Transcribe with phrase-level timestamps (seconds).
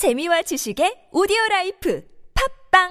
[0.00, 2.02] 재미와 지식의 오디오 라이프
[2.70, 2.88] 팝빵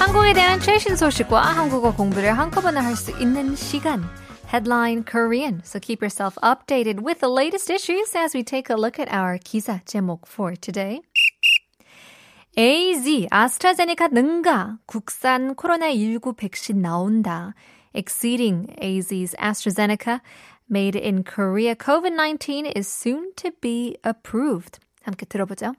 [0.00, 4.02] 한국에 대한 최신 소식과 한국어 공부를 한꺼번에 할 수 있는 시간.
[4.52, 5.60] Headline Korean.
[5.62, 9.38] So keep yourself updated with the latest issues as we take a look at our
[9.38, 11.02] 기사 제목 for today.
[12.58, 17.54] AZ, 아스트라제네카 능가, 국산 코로나19 백신 나온다.
[17.98, 20.20] Exceeding AZ's AstraZeneca,
[20.70, 24.78] made in Korea, COVID-19 is soon to be approved.
[25.02, 25.72] 함께 들어보죠.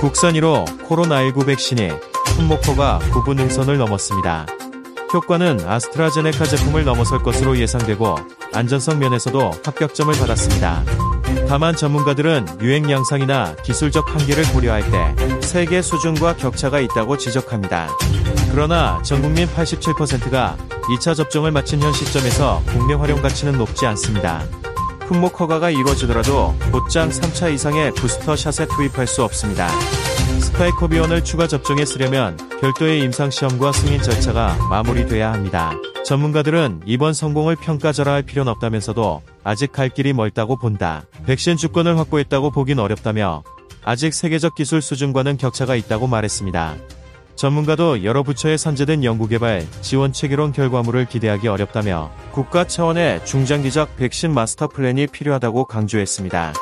[0.00, 1.90] 국산 1호 코로나19 백신이
[2.36, 4.46] 손목표가 9분 능선을 넘었습니다.
[5.12, 8.16] 효과는 아스트라제네카 제품을 넘어설 것으로 예상되고
[8.54, 11.09] 안전성 면에서도 합격점을 받았습니다.
[11.48, 17.88] 다만 전문가들은 유행 양상이나 기술적 한계를 고려할 때 세계 수준과 격차가 있다고 지적합니다.
[18.52, 20.56] 그러나 전 국민 87%가
[20.96, 24.42] 2차 접종을 마친 현 시점에서 국내 활용 가치는 높지 않습니다.
[25.06, 29.68] 품목 허가가 이루어지더라도 곧장 3차 이상의 부스터 샷에 투입할 수 없습니다.
[30.38, 35.72] 스파이코비온을 추가 접종에 쓰려면 별도의 임상시험과 승인 절차가 마무리돼야 합니다.
[36.04, 41.04] 전문가들은 이번 성공을 평가절하할 필요는 없다면서도 아직 갈 길이 멀다고 본다.
[41.26, 43.42] 백신 주권을 확보했다고 보긴 어렵다며
[43.84, 46.76] 아직 세계적 기술 수준과는 격차가 있다고 말했습니다.
[47.36, 54.68] 전문가도 여러 부처에 산재된 연구개발, 지원 체계론 결과물을 기대하기 어렵다며 국가 차원의 중장기적 백신 마스터
[54.68, 56.52] 플랜이 필요하다고 강조했습니다.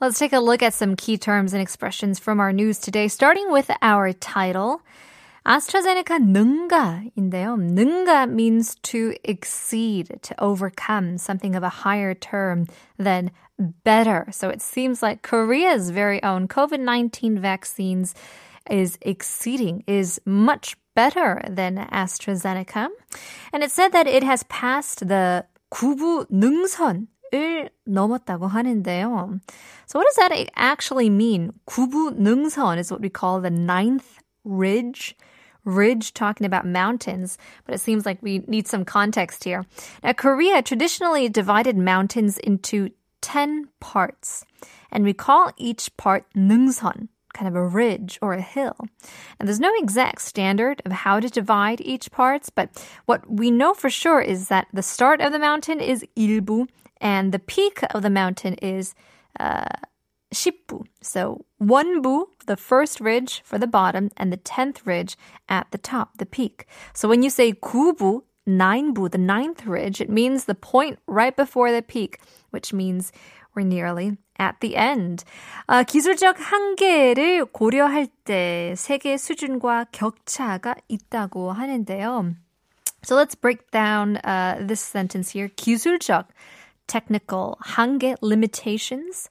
[0.00, 3.50] Let's take a look at some key terms and expressions from our news today, starting
[3.50, 4.82] with our title.
[5.46, 7.56] AstraZeneca 능가인데요.
[7.56, 12.66] 능가 means to exceed, to overcome, something of a higher term
[12.98, 14.26] than better.
[14.32, 18.14] So it seems like Korea's very own COVID-19 vaccines
[18.70, 22.88] is exceeding, is much better than AstraZeneca.
[23.52, 29.40] And it said that it has passed the 구부 능선 을 넘었다고 하는데요.
[29.86, 31.52] So what does that actually mean?
[31.66, 35.16] 구부 능선 is what we call the ninth ridge.
[35.64, 39.66] Ridge talking about mountains, but it seems like we need some context here.
[40.02, 42.90] Now, Korea traditionally divided mountains into
[43.20, 44.46] 10 parts,
[44.90, 48.74] and we call each part 능선, kind of a ridge or a hill.
[49.38, 52.70] And there's no exact standard of how to divide each parts, but
[53.04, 56.66] what we know for sure is that the start of the mountain is 일부,
[57.00, 58.94] and the peak of the mountain is
[59.38, 59.64] uh,
[60.32, 60.84] 십부.
[61.00, 65.16] So one bu, the first ridge for the bottom, and the tenth ridge
[65.48, 66.66] at the top, the peak.
[66.94, 71.72] So when you say 구부, nine부, the ninth ridge, it means the point right before
[71.72, 73.12] the peak, which means
[73.54, 75.24] we're nearly at the end.
[75.68, 82.34] 아, 기술적 한계를 고려할 때 세계 수준과 격차가 있다고 하는데요.
[83.02, 85.48] So let's break down uh, this sentence here.
[85.48, 86.26] 기술적
[86.86, 89.28] technical 한계 limitations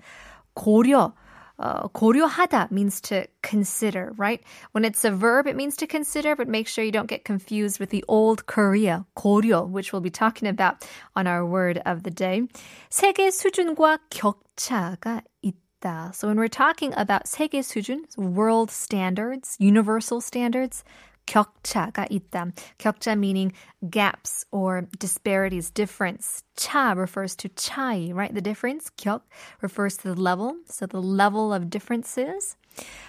[0.56, 1.14] 고려
[1.60, 4.42] uh, 고려하다 means to consider, right?
[4.72, 7.80] When it's a verb, it means to consider, but make sure you don't get confused
[7.80, 12.12] with the old Korea, 고려, which we'll be talking about on our word of the
[12.12, 12.48] day.
[12.90, 16.16] 세계 수준과 격차가 있다.
[16.16, 20.84] So when we're talking about 세계 수준, world standards, universal standards,
[21.27, 22.53] 격차가 있다.
[22.79, 23.53] 격차 meaning
[23.91, 26.45] gaps or disparities, difference.
[26.57, 28.35] 차 refers to chai, right?
[28.35, 28.91] The difference.
[28.97, 29.23] 격
[29.63, 32.57] refers to the level, so the level of differences.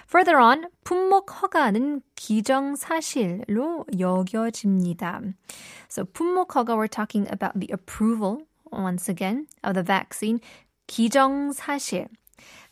[0.07, 5.21] Further on, 품목 허가는 기정사실로 여겨집니다.
[5.89, 10.39] So 품목 허가, we're talking about the approval, once again, of the vaccine.
[10.87, 12.07] 기정사실.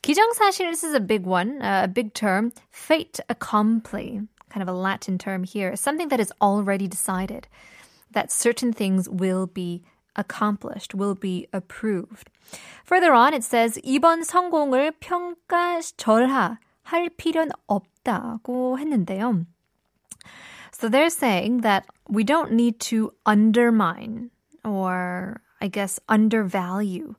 [0.04, 2.52] 기정사실, this is a big one, uh, a big term.
[2.70, 4.22] Fait accompli
[4.53, 7.49] kind of a Latin term here, something that is already decided,
[8.13, 9.83] that certain things will be
[10.17, 12.31] accomplished, will be approved.
[12.85, 16.59] Further on, it says, 이번 성공을 평가절하할
[17.17, 19.47] 필요는 없다고 했는데요.
[20.73, 24.31] So they're saying that we don't need to undermine
[24.65, 27.16] or I guess, undervalue.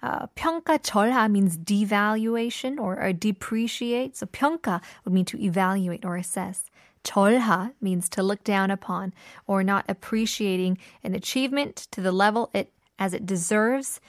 [0.00, 4.16] Uh, 평가절하 means devaluation or, or depreciate.
[4.16, 6.70] So 평가 would mean to evaluate or assess.
[7.02, 9.12] 절하 means to look down upon
[9.46, 14.00] or not appreciating an achievement to the level it as it deserves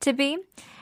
[0.00, 0.38] to be.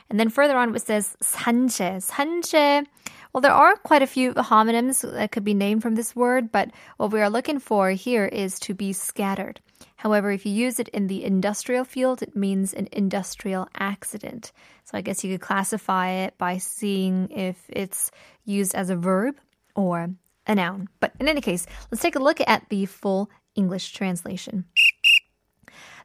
[0.08, 1.98] And then further on, it says 산재.
[2.04, 2.86] 산재
[3.32, 6.70] well, there are quite a few homonyms that could be named from this word, but
[6.98, 9.58] what we are looking for here is to be scattered.
[9.96, 14.52] However, if you use it in the industrial field, it means an industrial accident.
[14.84, 18.10] So I guess you could classify it by seeing if it's
[18.44, 19.36] used as a verb
[19.74, 20.10] or
[20.46, 20.88] a noun.
[21.00, 24.66] But in any case, let's take a look at the full English translation.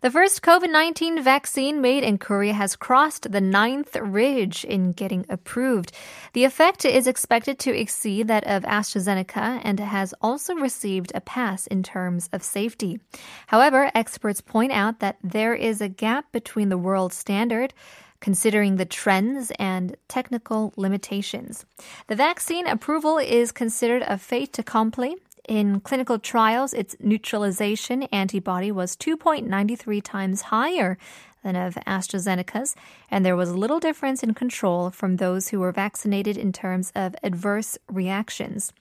[0.01, 5.25] The first COVID 19 vaccine made in Korea has crossed the ninth ridge in getting
[5.27, 5.91] approved.
[6.33, 11.65] The effect is expected to exceed that of AstraZeneca and has also received a pass
[11.65, 12.99] in terms of safety.
[13.47, 17.73] However, experts point out that there is a gap between the world standard
[18.19, 21.65] considering the trends and technical limitations.
[22.07, 25.15] The vaccine approval is considered a fait accompli
[25.47, 30.97] in clinical trials, its neutralization antibody was 2.93 times higher
[31.43, 32.75] than of AstraZeneca's,
[33.09, 37.15] and there was little difference in control from those who were vaccinated in terms of
[37.23, 38.73] adverse reactions.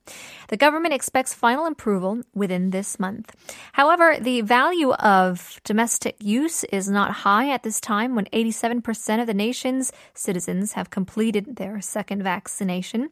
[0.49, 3.37] The government expects final approval within this month.
[3.75, 9.27] However, the value of domestic use is not high at this time when 87% of
[9.29, 13.11] the nation's citizens have completed their second vaccination.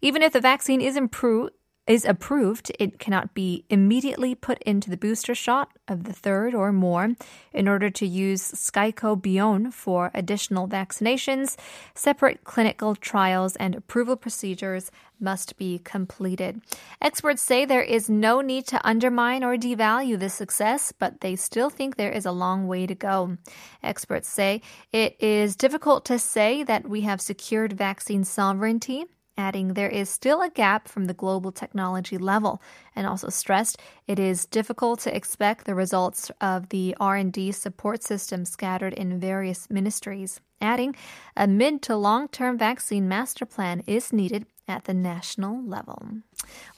[0.00, 1.52] Even if the vaccine is improved,
[1.86, 6.72] is approved, it cannot be immediately put into the booster shot of the third or
[6.72, 7.14] more.
[7.52, 11.56] In order to use SKYCovione for additional vaccinations,
[11.94, 14.90] separate clinical trials and approval procedures
[15.20, 16.60] must be completed.
[17.00, 21.70] Experts say there is no need to undermine or devalue this success, but they still
[21.70, 23.36] think there is a long way to go.
[23.82, 29.04] Experts say it is difficult to say that we have secured vaccine sovereignty
[29.36, 32.62] adding there is still a gap from the global technology level
[32.94, 38.44] and also stressed it is difficult to expect the results of the R&D support system
[38.44, 40.94] scattered in various ministries adding
[41.36, 46.08] a mid to long-term vaccine master plan is needed at the national level.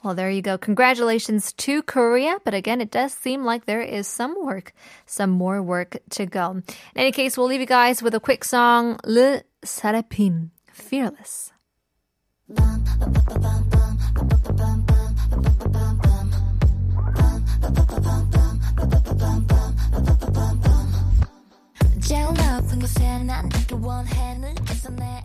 [0.03, 0.57] Well, there you go.
[0.57, 2.37] Congratulations to Korea.
[2.43, 4.73] But again, it does seem like there is some work,
[5.05, 6.51] some more work to go.
[6.51, 6.63] In
[6.95, 11.53] any case, we'll leave you guys with a quick song, LE SSERAFIM, Fearless.
[12.47, 12.55] 제일
[22.25, 25.21] 높은 곳에 난 원해는 있어 내